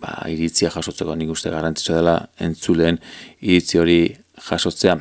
ba, 0.00 0.14
iritzia 0.32 0.70
jasotzeko 0.72 1.16
nik 1.18 1.32
uste 1.34 1.52
garantzitsua 1.52 1.98
dela 2.00 2.16
entzulen 2.40 3.00
iritzi 3.40 3.80
hori 3.82 4.00
jasotzea. 4.48 4.96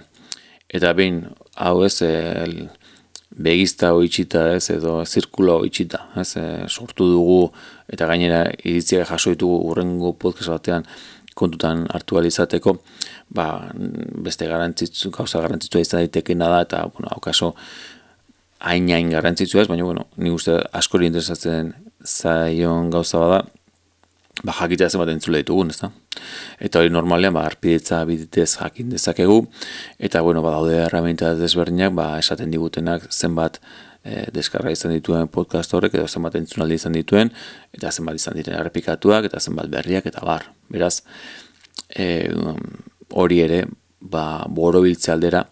Eta 0.69 0.91
behin, 0.93 1.23
hau 1.55 1.79
ez, 1.85 2.01
el, 2.03 2.67
begizta 3.39 3.91
itxita 4.03 4.43
ez, 4.57 4.69
edo 4.73 4.99
zirkulo 5.05 5.61
itxita, 5.65 6.03
ez, 6.19 6.33
e, 6.37 6.45
sortu 6.67 7.07
dugu, 7.13 7.39
eta 7.89 8.09
gainera 8.09 8.43
iritzia 8.63 9.05
jaso 9.07 9.33
ditugu 9.33 9.71
urrengo 9.71 10.13
podcast 10.19 10.51
batean 10.51 10.85
kontutan 11.39 11.85
hartu 11.93 12.19
izateko, 12.25 12.75
ba, 13.35 13.47
beste 14.25 14.47
garantzitzu, 14.47 15.11
gauza 15.15 15.41
garantzitzua 15.41 15.81
izan 15.81 16.03
daitekena 16.03 16.49
da, 16.51 16.61
eta, 16.67 16.83
bueno, 16.95 17.09
haukaso, 17.15 17.53
hain-hain 18.59 19.09
garrantzitzu 19.13 19.61
ez, 19.61 19.67
baina, 19.71 19.85
bueno, 19.87 20.07
nik 20.17 20.35
uste 20.35 20.57
askori 20.75 21.07
interesatzen 21.07 21.73
zaion 22.03 22.89
gauza 22.91 23.21
bada, 23.21 23.39
ba, 24.43 24.55
jakitea 24.55 24.89
zenbat 24.89 25.11
entzule 25.13 25.43
ditugun, 25.43 25.71
ezta? 25.73 25.91
Eta 26.59 26.81
hori 26.81 26.91
normalean, 26.91 27.35
ba, 27.35 27.45
arpidetza 27.47 28.01
biditez 28.07 28.49
jakin 28.57 28.91
dezakegu, 28.95 29.41
eta, 29.99 30.23
bueno, 30.25 30.43
ba, 30.45 30.57
daude 30.57 30.83
herramienta 30.85 31.33
desberdinak, 31.39 31.95
ba, 31.95 32.11
esaten 32.19 32.51
digutenak 32.51 33.07
zenbat 33.11 33.61
e, 34.09 34.25
deskarra 34.33 34.73
izan 34.73 34.95
dituen 34.95 35.29
podcast 35.29 35.73
horrek, 35.77 35.95
edo 35.99 36.07
zenbat 36.07 36.37
entzunaldi 36.39 36.79
izan 36.81 36.97
dituen, 36.97 37.31
eta 37.75 37.91
zenbat 37.91 38.17
izan 38.17 38.37
diren 38.39 38.57
errepikatuak, 38.59 39.29
eta 39.29 39.39
zenbat 39.39 39.69
berriak, 39.71 40.09
eta 40.09 40.25
bar. 40.25 40.49
Beraz, 40.73 41.03
e, 41.93 42.27
hori 43.13 43.41
ere, 43.45 43.63
ba, 43.99 44.45
boro 44.49 44.81
aldera, 44.83 45.45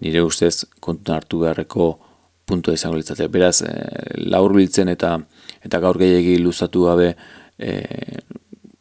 nire 0.00 0.22
ustez 0.22 0.66
kontun 0.80 1.14
hartu 1.14 1.40
beharreko 1.40 1.94
puntua 2.46 2.74
izango 2.74 2.96
litzate. 2.96 3.28
Beraz, 3.32 3.62
e, 3.62 3.72
laur 4.28 4.52
biltzen 4.54 4.88
eta 4.92 5.16
eta 5.64 5.80
gaur 5.82 5.98
gehiagi 5.98 6.38
luzatu 6.38 6.84
gabe 6.86 7.14
e, 7.58 7.72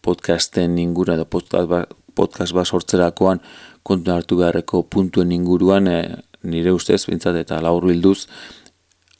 podcasten 0.05 0.77
ingura 0.77 1.15
edo 1.15 1.25
podcast 1.25 1.69
ba, 1.69 1.86
podcast 2.15 2.53
bat 2.53 2.67
sortzerakoan 2.67 3.41
kontu 3.84 4.13
hartu 4.13 4.38
beharreko 4.41 4.84
puntuen 4.91 5.31
inguruan 5.31 5.88
e, 5.88 5.98
nire 6.45 6.75
ustez, 6.75 7.05
bintzat 7.10 7.39
eta 7.41 7.57
laur 7.63 7.88
bilduz 7.89 8.27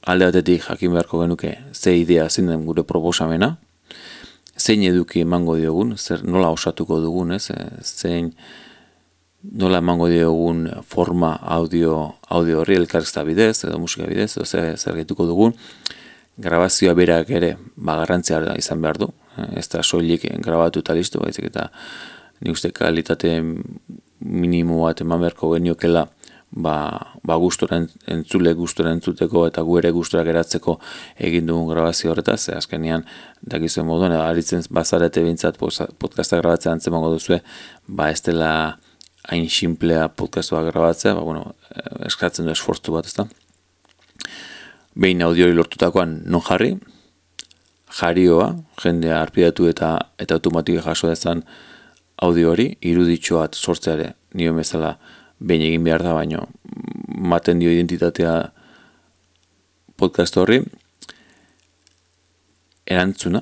alde 0.06 0.26
batetik 0.30 0.64
jakin 0.70 0.92
beharko 0.94 1.22
genuke 1.24 1.58
ze 1.74 1.98
idea 1.98 2.30
zein 2.30 2.48
den 2.48 2.66
gure 2.66 2.84
proposamena 2.84 3.58
zein 4.58 4.84
eduki 4.84 5.22
emango 5.22 5.56
diogun 5.58 5.98
zer 5.98 6.24
nola 6.24 6.50
osatuko 6.50 7.00
dugun 7.02 7.32
ez? 7.36 7.50
E, 7.50 7.58
zein 7.82 8.32
nola 9.52 9.82
emango 9.84 10.08
diogun 10.10 10.70
forma 10.88 11.36
audio, 11.42 12.16
audio 12.30 12.62
horri 12.62 12.78
elkarrezta 12.80 13.24
bidez 13.24 13.64
edo 13.66 13.80
musika 13.80 14.08
bidez 14.08 14.32
edo 14.38 14.46
zer, 14.46 14.78
zer 14.78 15.04
dugun. 15.06 15.54
Grabazioa 16.38 16.94
berak 16.94 17.30
ere 17.30 17.56
bagarrantzia 17.76 18.42
izan 18.58 18.82
behar 18.82 18.98
du. 18.98 19.10
Ez 19.56 19.68
da 19.70 19.84
soilik 19.84 20.26
grabatu 20.44 20.80
eta 20.80 20.94
listu, 20.94 21.20
baizik 21.20 21.46
eta 21.46 21.70
nik 22.42 22.54
uste 22.54 22.72
kalitate 22.72 23.42
minimo 24.20 24.82
bat 24.84 25.02
eman 25.02 25.20
beharko 25.20 25.54
geniokela 25.54 26.08
ba, 26.56 26.76
ba 27.24 27.36
gustora 27.36 27.82
entzule 28.08 28.54
gustora 28.56 28.94
entzuteko 28.96 29.46
eta 29.50 29.62
gu 29.68 29.78
ere 29.82 29.92
gustora 29.92 30.24
geratzeko 30.24 30.78
egin 31.28 31.48
dugun 31.50 31.68
grabazio 31.70 32.12
horretaz, 32.12 32.40
ze 32.48 32.56
azkenean 32.56 33.04
dakizuen 33.42 33.88
moduan, 33.88 34.16
aritzen 34.16 34.64
bazarete 34.72 35.24
bintzat 35.24 35.60
podcasta 35.60 36.40
grabatzea 36.40 36.72
antzemango 36.72 37.12
duzue, 37.12 37.42
ba 37.88 38.10
ez 38.10 38.22
dela 38.24 38.52
hain 39.28 39.50
simplea 39.50 40.08
podcastua 40.08 40.64
grabatzea, 40.70 41.14
ba 41.14 41.22
bueno, 41.22 41.56
eskatzen 42.08 42.46
du 42.46 42.54
esfortzu 42.56 42.96
bat, 42.96 43.06
ez 43.06 43.16
da? 43.18 43.28
Behin 44.96 45.22
audiori 45.26 45.54
lortutakoan 45.54 46.22
non 46.26 46.44
jarri, 46.46 46.76
jarioa, 48.00 48.54
jendea 48.82 49.20
arpidatu 49.22 49.68
eta 49.68 49.92
eta 50.20 50.40
automatiko 50.40 50.84
jaso 50.88 51.12
dezan 51.12 51.44
audio 52.24 52.54
hori, 52.54 52.70
iruditxoat 52.82 53.56
sortzeare 53.60 54.14
nio 54.34 54.54
bezala 54.56 54.96
behin 55.40 55.66
egin 55.70 55.84
behar 55.84 56.04
da, 56.04 56.14
baino 56.16 56.48
maten 57.16 57.60
dio 57.60 57.72
identitatea 57.72 58.36
podcast 59.96 60.38
horri, 60.38 60.62
erantzuna, 62.86 63.42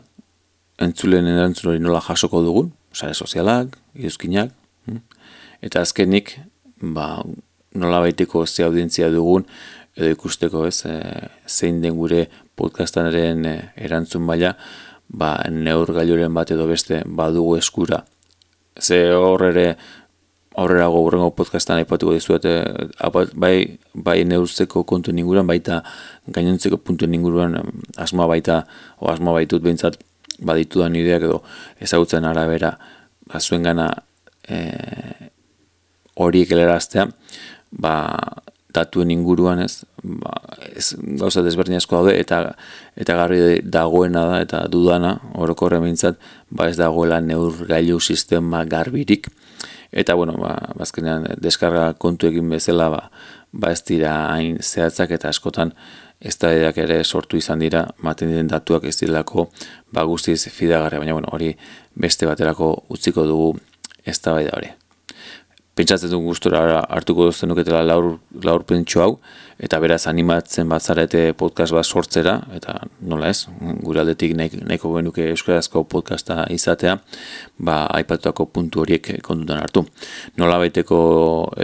entzulen 0.82 1.28
erantzun 1.30 1.74
hori 1.74 1.82
nola 1.84 2.02
jasoko 2.04 2.44
dugun, 2.46 2.72
sare 2.94 3.14
sozialak, 3.14 3.78
iruzkinak, 3.98 4.54
hm? 4.88 5.02
eta 5.66 5.82
azkenik, 5.82 6.38
ba, 6.96 7.24
nola 7.74 8.02
baiteko 8.04 8.46
ze 8.46 8.66
audientzia 8.68 9.10
dugun, 9.12 9.48
edo 9.98 10.10
ikusteko 10.14 10.66
ez, 10.68 10.86
e, 10.90 10.96
zein 11.48 11.82
den 11.82 11.98
gure 11.98 12.28
podcastanaren 12.58 13.46
e, 13.50 13.56
erantzun 13.88 14.26
baina, 14.30 14.54
ba, 15.10 15.36
neur 15.50 15.94
gailuren 15.94 16.34
bat 16.34 16.52
edo 16.54 16.68
beste 16.70 17.04
badugu 17.06 17.58
eskura. 17.60 18.04
Ze 18.80 19.04
hor 19.14 19.46
ere, 19.52 19.74
aurrera 20.56 20.88
gogurrengo 20.94 21.32
podcastan 21.36 21.82
aipatuko 21.82 22.14
dizuete, 22.14 22.54
bai, 23.36 23.78
bai 23.94 24.18
neurzeko 24.28 24.84
kontu 24.90 25.12
inguruan, 25.12 25.48
baita 25.48 25.82
gainontzeko 26.28 26.78
puntu 26.78 27.06
inguruan 27.06 27.58
asma 27.98 28.28
baita, 28.28 28.64
o 29.00 29.10
asma 29.10 29.34
baitut 29.34 29.64
behintzat 29.64 29.98
baditudan 30.40 30.96
ideak 30.96 31.26
edo 31.30 31.42
ezagutzen 31.82 32.26
arabera, 32.26 32.78
ba, 33.28 33.40
zuen 33.40 33.64
gana 33.64 33.90
e, 34.48 34.62
horiek 36.22 36.52
eleraztea, 36.52 37.08
ba, 37.72 37.96
datuen 38.74 39.12
inguruan 39.14 39.62
ez, 39.64 39.84
ba, 40.02 40.34
ez 40.74 40.94
gauza 41.20 41.44
desberdin 41.46 41.78
asko 41.78 42.00
daude 42.00 42.16
eta 42.20 42.42
eta 43.00 43.16
garri 43.20 43.62
dagoena 43.62 44.26
da 44.32 44.42
eta 44.46 44.64
dudana 44.74 45.14
orokorre 45.38 45.80
mintzat 45.84 46.18
ba 46.50 46.70
ez 46.72 46.78
dagoela 46.80 47.22
neurgailu 47.22 48.00
sistema 48.02 48.64
garbirik 48.66 49.30
eta 49.94 50.16
bueno 50.16 50.34
ba 50.38 50.58
bazkenean 50.78 51.28
deskarga 51.42 51.94
kontu 51.94 52.28
egin 52.28 52.50
bezala 52.50 52.90
ba 52.90 53.02
ba 53.52 53.72
ez 53.72 53.84
dira 53.86 54.14
hain 54.34 54.58
zehatzak 54.62 55.12
eta 55.12 55.30
askotan 55.30 55.74
ez 56.20 56.38
da 56.40 56.52
ere 56.52 57.04
sortu 57.04 57.38
izan 57.38 57.60
dira 57.60 57.88
maten 57.98 58.30
diren 58.30 58.48
datuak 58.48 58.84
ez 58.84 58.98
direlako 59.00 59.50
ba 59.92 60.04
guztiz 60.04 60.50
fidagarria 60.50 61.00
baina 61.00 61.14
bueno 61.14 61.28
hori 61.32 61.56
beste 61.96 62.26
baterako 62.26 62.84
utziko 62.90 63.26
dugu 63.26 63.60
eztabaida 64.06 64.58
hori 64.58 64.72
pentsatzen 65.74 66.12
du 66.14 66.20
gustora 66.22 66.84
hartuko 66.86 67.26
duzten 67.30 67.50
nuketela 67.50 67.82
laur, 67.86 68.20
laur 68.46 68.64
pentsu 68.70 69.02
hau, 69.02 69.10
eta 69.58 69.80
beraz 69.82 70.04
animatzen 70.10 70.70
bat 70.70 70.86
zarete 70.86 71.24
podcast 71.38 71.74
bat 71.74 71.88
sortzera, 71.88 72.36
eta 72.54 72.76
nola 73.02 73.32
ez, 73.34 73.48
gure 73.82 74.04
aldetik 74.04 74.36
nahiko 74.38 74.94
genuke 74.94 75.26
euskarazko 75.32 75.84
podcasta 75.90 76.44
izatea, 76.54 77.00
ba, 77.58 77.80
aipatutako 77.98 78.46
puntu 78.54 78.84
horiek 78.86 79.16
kontutan 79.26 79.64
hartu. 79.64 79.86
Nola 80.38 80.60
baiteko, 80.62 81.00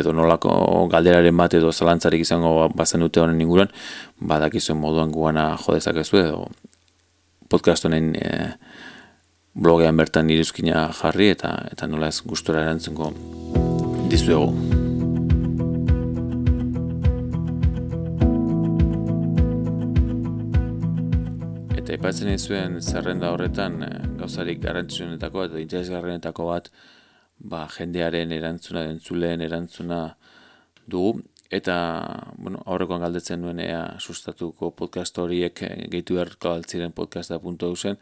edo 0.02 0.16
nolako 0.18 0.88
galderaren 0.90 1.38
bat 1.38 1.54
edo 1.62 1.72
zalantzarik 1.72 2.26
izango 2.26 2.56
bazen 2.74 3.06
dute 3.06 3.22
honen 3.22 3.42
inguruan, 3.46 3.70
badakizuen 4.20 4.82
moduan 4.82 5.14
guana 5.14 5.52
jodezak 5.62 6.02
ez 6.02 6.10
edo 6.18 6.48
podcast 7.50 7.86
honen 7.86 8.14
e, 8.18 8.54
blogean 9.54 9.98
bertan 9.98 10.30
iruzkina 10.30 10.88
jarri, 10.98 11.34
eta 11.38 11.58
eta 11.72 11.90
nola 11.90 12.10
ez 12.10 12.22
gustora 12.26 12.66
erantzungo 12.66 13.14
dizuegu. 14.10 14.50
Eta 21.78 21.94
ipatzen 21.94 22.32
zuen 22.40 22.80
zerrenda 22.82 23.30
horretan 23.36 23.84
eh, 23.86 23.92
gauzarik 24.18 24.62
garrantzionetako 24.64 25.46
eta 25.46 25.62
interesgarrenetako 25.62 26.48
bat 26.50 26.72
ba, 27.38 27.68
jendearen 27.78 28.34
erantzuna, 28.34 28.88
entzuleen 28.90 29.46
erantzuna 29.46 30.02
dugu. 30.88 31.22
eta 31.50 31.76
bueno, 32.38 32.60
aurrekoan 32.66 33.02
galdetzen 33.02 33.42
nuen 33.42 33.60
ea 33.60 33.96
sustatuko 33.98 34.70
podcast 34.78 35.18
horiek 35.18 35.64
gehitu 35.90 36.20
beharko 36.20 36.52
altziren 36.52 36.92
podcasta.eu 36.94 37.76
zen 37.76 37.98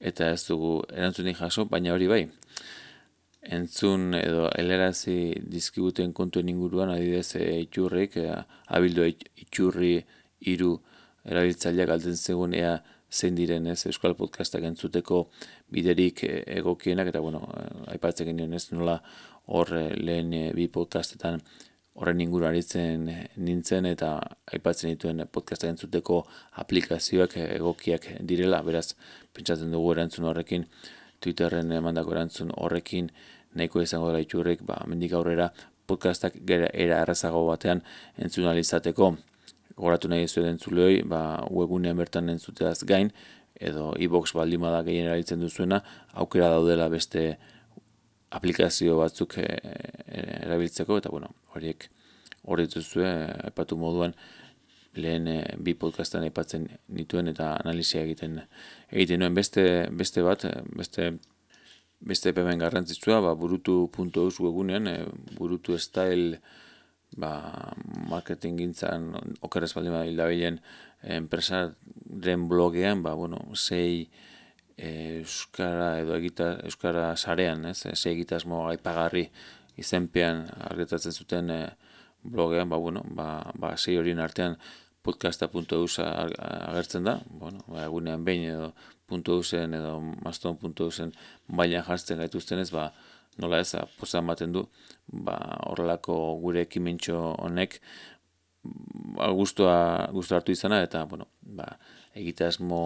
eta 0.00 0.30
ez 0.32 0.46
dugu 0.46 0.78
erantzunik 0.94 1.36
jaso, 1.36 1.66
baina 1.68 1.92
hori 1.92 2.08
bai 2.08 2.22
entzun 3.52 4.14
edo 4.14 4.48
elerazi 4.58 5.34
dizkiguten 5.54 6.12
kontuen 6.12 6.48
inguruan 6.48 6.90
adidez 6.94 7.36
e, 7.36 7.44
itxurrik, 7.66 8.16
e, 8.16 8.34
abildu 8.78 9.06
itxurri 9.44 9.94
iru 10.52 10.72
erabiltzaileak 11.24 11.88
galtzen 11.92 12.16
zegoen 12.16 12.54
ea 12.54 12.76
zein 13.10 13.36
diren 13.38 13.66
ez 13.70 13.86
Euskal 13.86 14.16
Podcastak 14.18 14.66
entzuteko 14.66 15.22
biderik 15.72 16.24
e, 16.24 16.42
egokienak 16.58 17.12
eta 17.12 17.22
bueno, 17.22 17.46
aipatzen 17.92 18.32
genuen 18.32 18.54
ez 18.58 18.66
nola 18.72 19.00
hor 19.46 19.70
lehen 19.94 20.34
bi 20.56 20.66
podcastetan 20.66 21.40
horren 21.96 22.20
inguru 22.20 22.44
aritzen 22.44 23.06
nintzen 23.40 23.86
eta 23.88 24.10
aipatzen 24.52 24.92
dituen 24.92 25.22
podcasta 25.32 25.70
entzuteko 25.70 26.20
aplikazioak 26.62 27.38
egokiak 27.46 28.10
direla, 28.28 28.60
beraz, 28.66 28.90
pentsatzen 29.32 29.72
dugu 29.72 29.94
erantzun 29.94 30.28
horrekin, 30.28 30.66
Twitterren 31.26 31.72
emandako 31.74 32.14
erantzun 32.14 32.52
horrekin 32.54 33.10
nahiko 33.58 33.82
izango 33.82 34.12
dela 34.12 34.22
itxurrik, 34.22 34.62
ba, 34.62 34.78
mendik 34.86 35.14
aurrera 35.18 35.48
podcastak 35.90 36.36
gera 36.46 36.68
era 36.72 37.00
errazago 37.02 37.40
batean 37.48 37.82
entzun 38.22 38.46
alizateko, 38.46 39.16
goratu 39.76 40.10
nahi 40.12 40.26
ez 40.28 40.36
entzulehoi, 40.38 41.02
ba, 41.10 41.22
webunean 41.50 41.98
bertan 41.98 42.30
entzuteaz 42.30 42.84
gain, 42.86 43.10
edo 43.58 43.90
e-box 43.98 44.36
baldin 44.38 44.62
bada 44.62 44.84
gehien 44.86 45.08
erabiltzen 45.08 45.42
duzuena, 45.42 45.82
aukera 46.22 46.52
daudela 46.54 46.88
beste 46.92 47.26
aplikazio 48.36 48.98
batzuk 49.00 49.38
e, 49.42 49.46
erabiltzeko, 50.46 51.00
eta 51.02 51.10
bueno, 51.10 51.32
horiek 51.56 51.88
hori 52.46 52.68
duzue, 52.70 53.10
epatu 53.50 53.78
moduan, 53.80 54.14
lehen 54.96 55.28
e, 55.28 55.38
bi 55.58 55.74
podcastan 55.78 56.26
aipatzen 56.26 56.68
nituen 56.88 57.28
eta 57.32 57.54
analizia 57.60 58.02
egiten 58.02 58.40
egiten 58.90 59.22
nuen. 59.22 59.34
Beste 59.34 59.88
beste 59.92 60.24
bat, 60.26 60.46
beste 60.76 61.14
beste 62.00 62.32
pemen 62.36 62.60
garrantzitsua, 62.60 63.20
ba, 63.24 63.34
burutu.eus 63.34 64.38
webunean, 64.40 64.86
e, 64.86 64.96
burutu 65.38 65.78
style 65.78 66.40
ba, 67.16 67.32
marketing 68.10 68.60
gintzan 68.60 69.12
okerrez 69.46 69.72
baldin 69.74 69.94
bada 69.94 70.08
hildabilen 70.08 70.60
enpresaren 71.16 72.48
blogean, 72.50 73.02
ba, 73.02 73.14
bueno, 73.14 73.40
sei 73.54 74.08
e, 74.76 75.22
euskara 75.22 75.96
edo 76.02 76.16
egita, 76.18 76.56
euskara 76.68 77.14
sarean, 77.16 77.64
ez, 77.72 77.78
sei 77.94 78.12
egitasmo 78.16 78.66
aipagarri 78.70 79.28
izenpean 79.80 80.46
argetatzen 80.70 81.12
zuten 81.12 81.52
e, 81.52 81.60
blogean, 82.22 82.68
ba, 82.68 82.76
bueno, 82.76 83.04
ba, 83.08 83.52
ba, 83.54 83.76
sei 83.80 83.96
horien 84.00 84.20
artean 84.20 84.58
podcasta.eus 85.06 86.00
agertzen 86.02 87.06
da, 87.06 87.20
bueno, 87.30 87.62
ba, 87.70 87.84
egunean 87.86 88.24
behin 88.26 88.48
edo 88.50 88.72
.eusen 89.06 89.74
edo 89.78 90.00
maston.eusen 90.24 91.12
bailan 91.46 91.84
jartzen 91.86 92.18
gaituzten 92.18 92.58
ez, 92.58 92.72
ba, 92.74 92.88
nola 93.38 93.60
ez, 93.62 93.76
pozan 94.00 94.26
baten 94.26 94.54
du, 94.54 94.64
ba, 95.06 95.36
horrelako 95.70 96.16
gure 96.42 96.64
ekimentxo 96.66 97.20
honek 97.38 97.78
ba, 98.64 99.30
gustua, 99.30 99.76
gustua 100.16 100.40
hartu 100.40 100.56
izana, 100.56 100.82
eta, 100.82 101.04
bueno, 101.06 101.28
ba, 101.40 101.68
egitasmo 102.18 102.80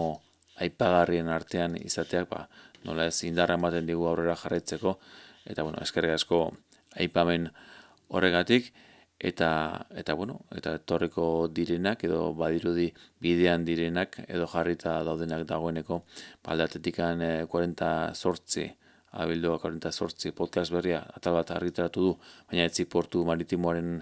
aipagarrien 0.61 1.31
artean 1.31 1.79
izateak, 1.81 2.29
ba, 2.29 2.45
nola 2.85 3.09
ez, 3.09 3.17
indarra 3.25 3.57
ematen 3.57 3.89
digu 3.89 4.05
aurrera 4.09 4.37
jarretzeko, 4.37 4.97
eta, 5.45 5.65
bueno, 5.65 5.81
eskerrik 5.81 6.19
asko 6.19 6.43
aipamen 7.01 7.49
horregatik, 8.11 8.69
eta 9.21 9.85
eta 10.01 10.13
bueno, 10.17 10.39
eta 10.57 10.73
etorreko 10.79 11.47
direnak 11.53 12.03
edo 12.07 12.33
badirudi 12.33 12.87
bidean 13.21 13.65
direnak 13.65 14.17
edo 14.27 14.47
jarrita 14.49 14.95
daudenak 15.05 15.45
dagoeneko 15.51 16.01
baldatetikan 16.47 17.21
e, 17.21 17.31
40 17.51 18.15
sortzi 18.15 18.65
abildoa 19.11 19.59
40 19.59 19.91
sortzi 19.91 20.31
podcast 20.31 20.73
berria 20.73 21.03
atal 21.13 21.35
bat 21.37 21.51
argitaratu 21.53 22.05
du, 22.05 22.13
baina 22.49 22.65
etzi 22.65 22.85
portu 22.85 23.23
maritimoaren 23.27 23.99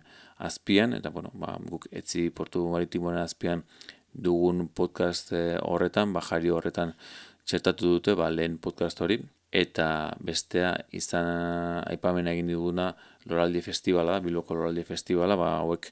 azpian, 0.47 0.93
eta 0.93 1.09
bueno, 1.09 1.31
ba, 1.33 1.57
guk 1.71 1.89
etzi 1.91 2.29
portu 2.29 2.63
maritimoaren 2.71 3.21
azpian 3.23 3.63
dugun 4.13 4.67
podcast 4.69 5.33
e, 5.33 5.43
horretan, 5.65 6.13
bajari 6.13 6.53
horretan 6.53 6.93
txertatu 7.43 7.97
dute, 7.97 8.15
ba, 8.15 8.29
lehen 8.29 8.57
podcast 8.61 9.01
hori, 9.01 9.19
eta 9.51 10.13
bestea 10.21 10.75
izan 10.93 11.25
aipamen 11.89 12.27
egin 12.27 12.47
diguna 12.51 12.91
Loraldi 13.29 13.61
Festivala, 13.61 14.19
Bilboko 14.21 14.55
Loraldi 14.55 14.83
Festivala, 14.85 15.35
ba, 15.37 15.57
hauek 15.63 15.89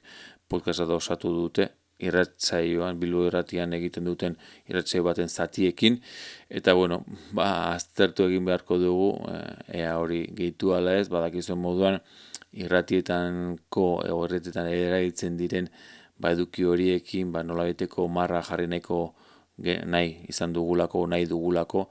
podcasta 0.48 0.86
da 0.86 0.94
osatu 0.94 1.32
dute, 1.34 1.68
irratzaioan, 1.98 2.98
Bilbo 3.00 3.24
irratian 3.26 3.74
egiten 3.74 4.06
duten 4.06 4.36
irratzaio 4.70 5.02
baten 5.02 5.28
zatiekin, 5.28 5.98
eta 6.48 6.74
bueno, 6.78 7.02
ba, 7.34 7.74
aztertu 7.74 8.28
egin 8.28 8.46
beharko 8.46 8.78
dugu, 8.78 9.10
eh, 9.32 9.80
ea 9.82 9.96
hori 9.98 10.22
gehitu 10.38 10.74
ala 10.76 10.94
ez, 10.98 11.08
badakizuen 11.10 11.58
moduan, 11.58 11.98
irratietanko, 12.54 13.88
ego 14.06 14.20
irratietan 14.28 14.70
erailtzen 14.70 15.36
diren, 15.40 15.70
ba, 16.18 16.30
eduki 16.36 16.64
horiekin, 16.64 17.32
ba, 17.32 17.42
nola 17.42 17.66
marra 18.08 18.42
jarri 18.42 18.66
nahiko 18.66 19.14
nahi 19.58 20.24
izan 20.28 20.52
dugulako, 20.52 21.06
nahi 21.06 21.26
dugulako, 21.26 21.88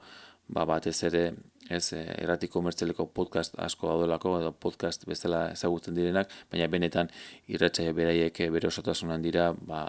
ba, 0.48 0.64
batez 0.64 1.02
ere 1.04 1.34
ez 1.68 1.92
e, 1.92 2.02
errati 2.22 2.48
komertzialeko 2.48 3.06
podcast 3.14 3.54
asko 3.60 3.88
daudelako 3.90 4.34
edo 4.40 4.52
podcast 4.52 5.04
bezala 5.08 5.48
ezagutzen 5.52 5.96
direnak, 5.96 6.32
baina 6.52 6.68
benetan 6.72 7.10
irratsaio 7.52 7.94
beraiek 7.96 8.40
eh, 8.40 8.50
bere 8.54 8.68
osotasunan 8.68 9.22
dira, 9.22 9.50
ba, 9.52 9.82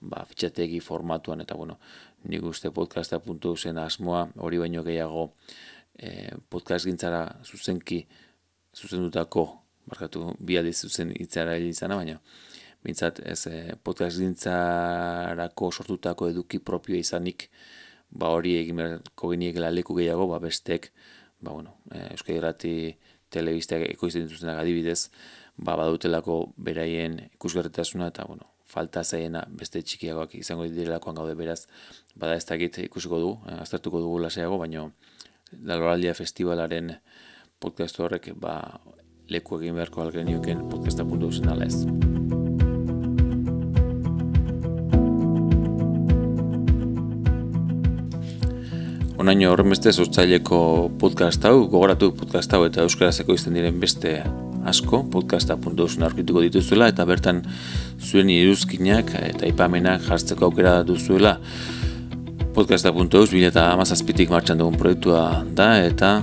ba 0.00 0.24
fitxategi 0.28 0.80
formatuan 0.84 1.44
eta 1.44 1.56
bueno, 1.58 1.78
nik 2.28 2.44
uste 2.50 2.72
podcasta 2.74 3.20
puntu 3.24 3.56
zen 3.56 3.78
asmoa 3.78 4.26
hori 4.46 4.58
baino 4.58 4.84
gehiago 4.86 5.30
e, 5.98 6.30
podcast 6.48 6.88
gintzara 6.90 7.24
zuzenki 7.44 8.04
zuzendutako, 8.76 9.46
barkatu 9.90 10.34
bi 10.38 10.58
aldiz 10.58 10.78
zuzen 10.82 11.14
hitzara 11.16 11.56
izana, 11.56 11.96
baina 11.96 12.18
bintzat 12.82 13.20
ez 13.28 13.44
podcast 13.84 14.18
gintzarako 14.18 15.70
sortutako 15.70 16.30
eduki 16.32 16.58
propio 16.58 16.96
izanik 16.96 17.50
ba 18.10 18.30
hori 18.34 18.56
egin 18.58 18.76
beharko 18.76 19.32
leku 19.70 19.94
gehiago, 19.94 20.26
ba 20.26 20.38
bestek 20.38 20.92
ba, 21.40 21.52
bueno, 21.52 21.76
e, 21.90 22.10
Euskal 22.14 22.36
Irrati 22.36 22.74
telebizteak 23.30 23.86
ekoizten 23.88 24.26
dituztenak 24.26 24.60
adibidez, 24.60 25.10
ba, 25.56 25.76
badutelako 25.76 26.52
beraien 26.56 27.18
ikusgarritasuna 27.34 28.10
eta, 28.12 28.26
bueno, 28.28 28.50
falta 28.70 29.02
zaiena 29.04 29.44
beste 29.48 29.82
txikiagoak 29.82 30.36
izango 30.38 30.68
direlakoan 30.70 31.18
gaude 31.18 31.34
beraz, 31.38 31.64
bada 32.14 32.36
ez 32.38 32.46
dakit 32.46 32.78
ikusiko 32.86 33.22
du, 33.22 33.32
e, 33.46 33.60
aztertuko 33.64 34.02
dugu 34.04 34.22
laseago, 34.26 34.58
baino 34.58 34.90
Laloraldia 35.50 36.14
Festivalaren 36.14 36.94
podcast 37.60 37.98
horrek 38.00 38.30
ba, 38.38 38.60
leku 39.30 39.58
egin 39.60 39.76
beharko 39.78 40.06
algenioken 40.06 40.68
podcasta.eu 40.70 41.32
zen 41.32 41.52
ala 41.54 41.66
ez. 41.66 42.09
Onaino 49.20 49.50
horren 49.52 49.68
beste 49.68 49.92
sortzaileko 49.92 50.58
podcast 50.96 51.44
hau, 51.44 51.66
gogoratu 51.68 52.06
podcast 52.16 52.54
hau 52.56 52.62
eta 52.64 52.86
euskarazeko 52.86 53.34
izten 53.36 53.58
diren 53.58 53.76
beste 53.82 54.14
asko, 54.70 55.02
podcasta.eusen 55.12 56.06
aurkituko 56.06 56.40
dituzuela 56.40 56.88
eta 56.88 57.04
bertan 57.04 57.42
zuen 58.00 58.32
iruzkinak 58.32 59.12
eta 59.18 59.44
ipamenak 59.50 60.06
jartzeko 60.08 60.48
aukera 60.48 60.78
duzuela. 60.88 61.34
Podcasta.eus 62.56 63.28
bila 63.34 63.52
eta 63.52 63.66
amazazpitik 63.74 64.32
martxan 64.32 64.64
dugun 64.64 64.80
proiektua 64.80 65.26
da 65.52 65.68
eta 65.84 66.14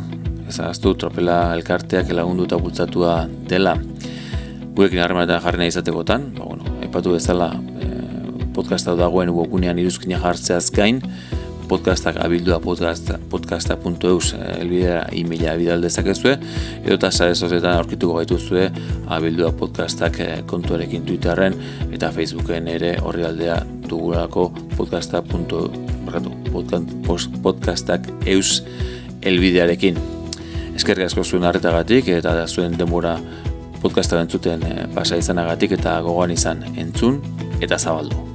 ezagaztu 0.50 0.98
tropela 0.98 1.40
elkarteak 1.54 2.10
elagundu 2.10 2.50
eta 2.50 2.58
bultzatua 2.58 3.20
dela. 3.46 3.78
Gurekin 4.74 5.06
harremanetan 5.06 5.46
jarri 5.46 5.62
nahi 5.62 5.76
izatekotan, 5.76 6.32
ba, 6.40 6.50
bueno, 6.50 6.80
epatu 6.82 7.14
bezala 7.14 7.54
eh, 7.78 8.48
podcasta 8.58 8.98
dagoen 8.98 9.38
webunean 9.38 9.86
iruzkinak 9.86 10.26
jartzeaz 10.26 10.72
gain, 10.74 11.06
podcastak 11.68 12.18
abildua 12.24 12.60
podcasta, 12.60 13.20
podcasta.eus 13.30 14.34
eh, 14.34 14.62
elbidea 14.62 15.02
e-maila 15.12 15.56
bidal 15.60 15.82
dezakezue 15.84 16.38
edo 16.84 16.96
eta 16.96 17.12
sare 17.12 17.36
sozetan 17.36 17.76
aurkituko 17.76 18.18
gaituzue 18.20 18.70
abildua 19.08 19.52
podcastak 19.52 20.20
eh, 20.24 20.44
kontuarekin 20.48 21.06
Twitterren 21.06 21.58
eta 21.92 22.12
Facebooken 22.16 22.68
ere 22.72 22.96
horri 23.04 23.28
aldea 23.28 23.60
dugulako 23.90 24.52
podcastak 27.44 28.08
eus 28.26 28.64
elbidearekin 29.22 30.00
eskerrik 30.76 31.10
asko 31.10 31.24
zuen 31.24 31.44
harretagatik 31.44 32.08
eta 32.16 32.38
zuen 32.48 32.78
demora 32.80 33.18
podcasta 33.82 34.22
entzuten 34.22 34.64
eh, 34.64 34.88
pasa 34.96 35.20
izanagatik 35.20 35.76
eta 35.80 36.00
gogoan 36.02 36.32
izan 36.32 36.64
entzun 36.76 37.22
eta 37.62 37.78
zabaldu 37.78 38.27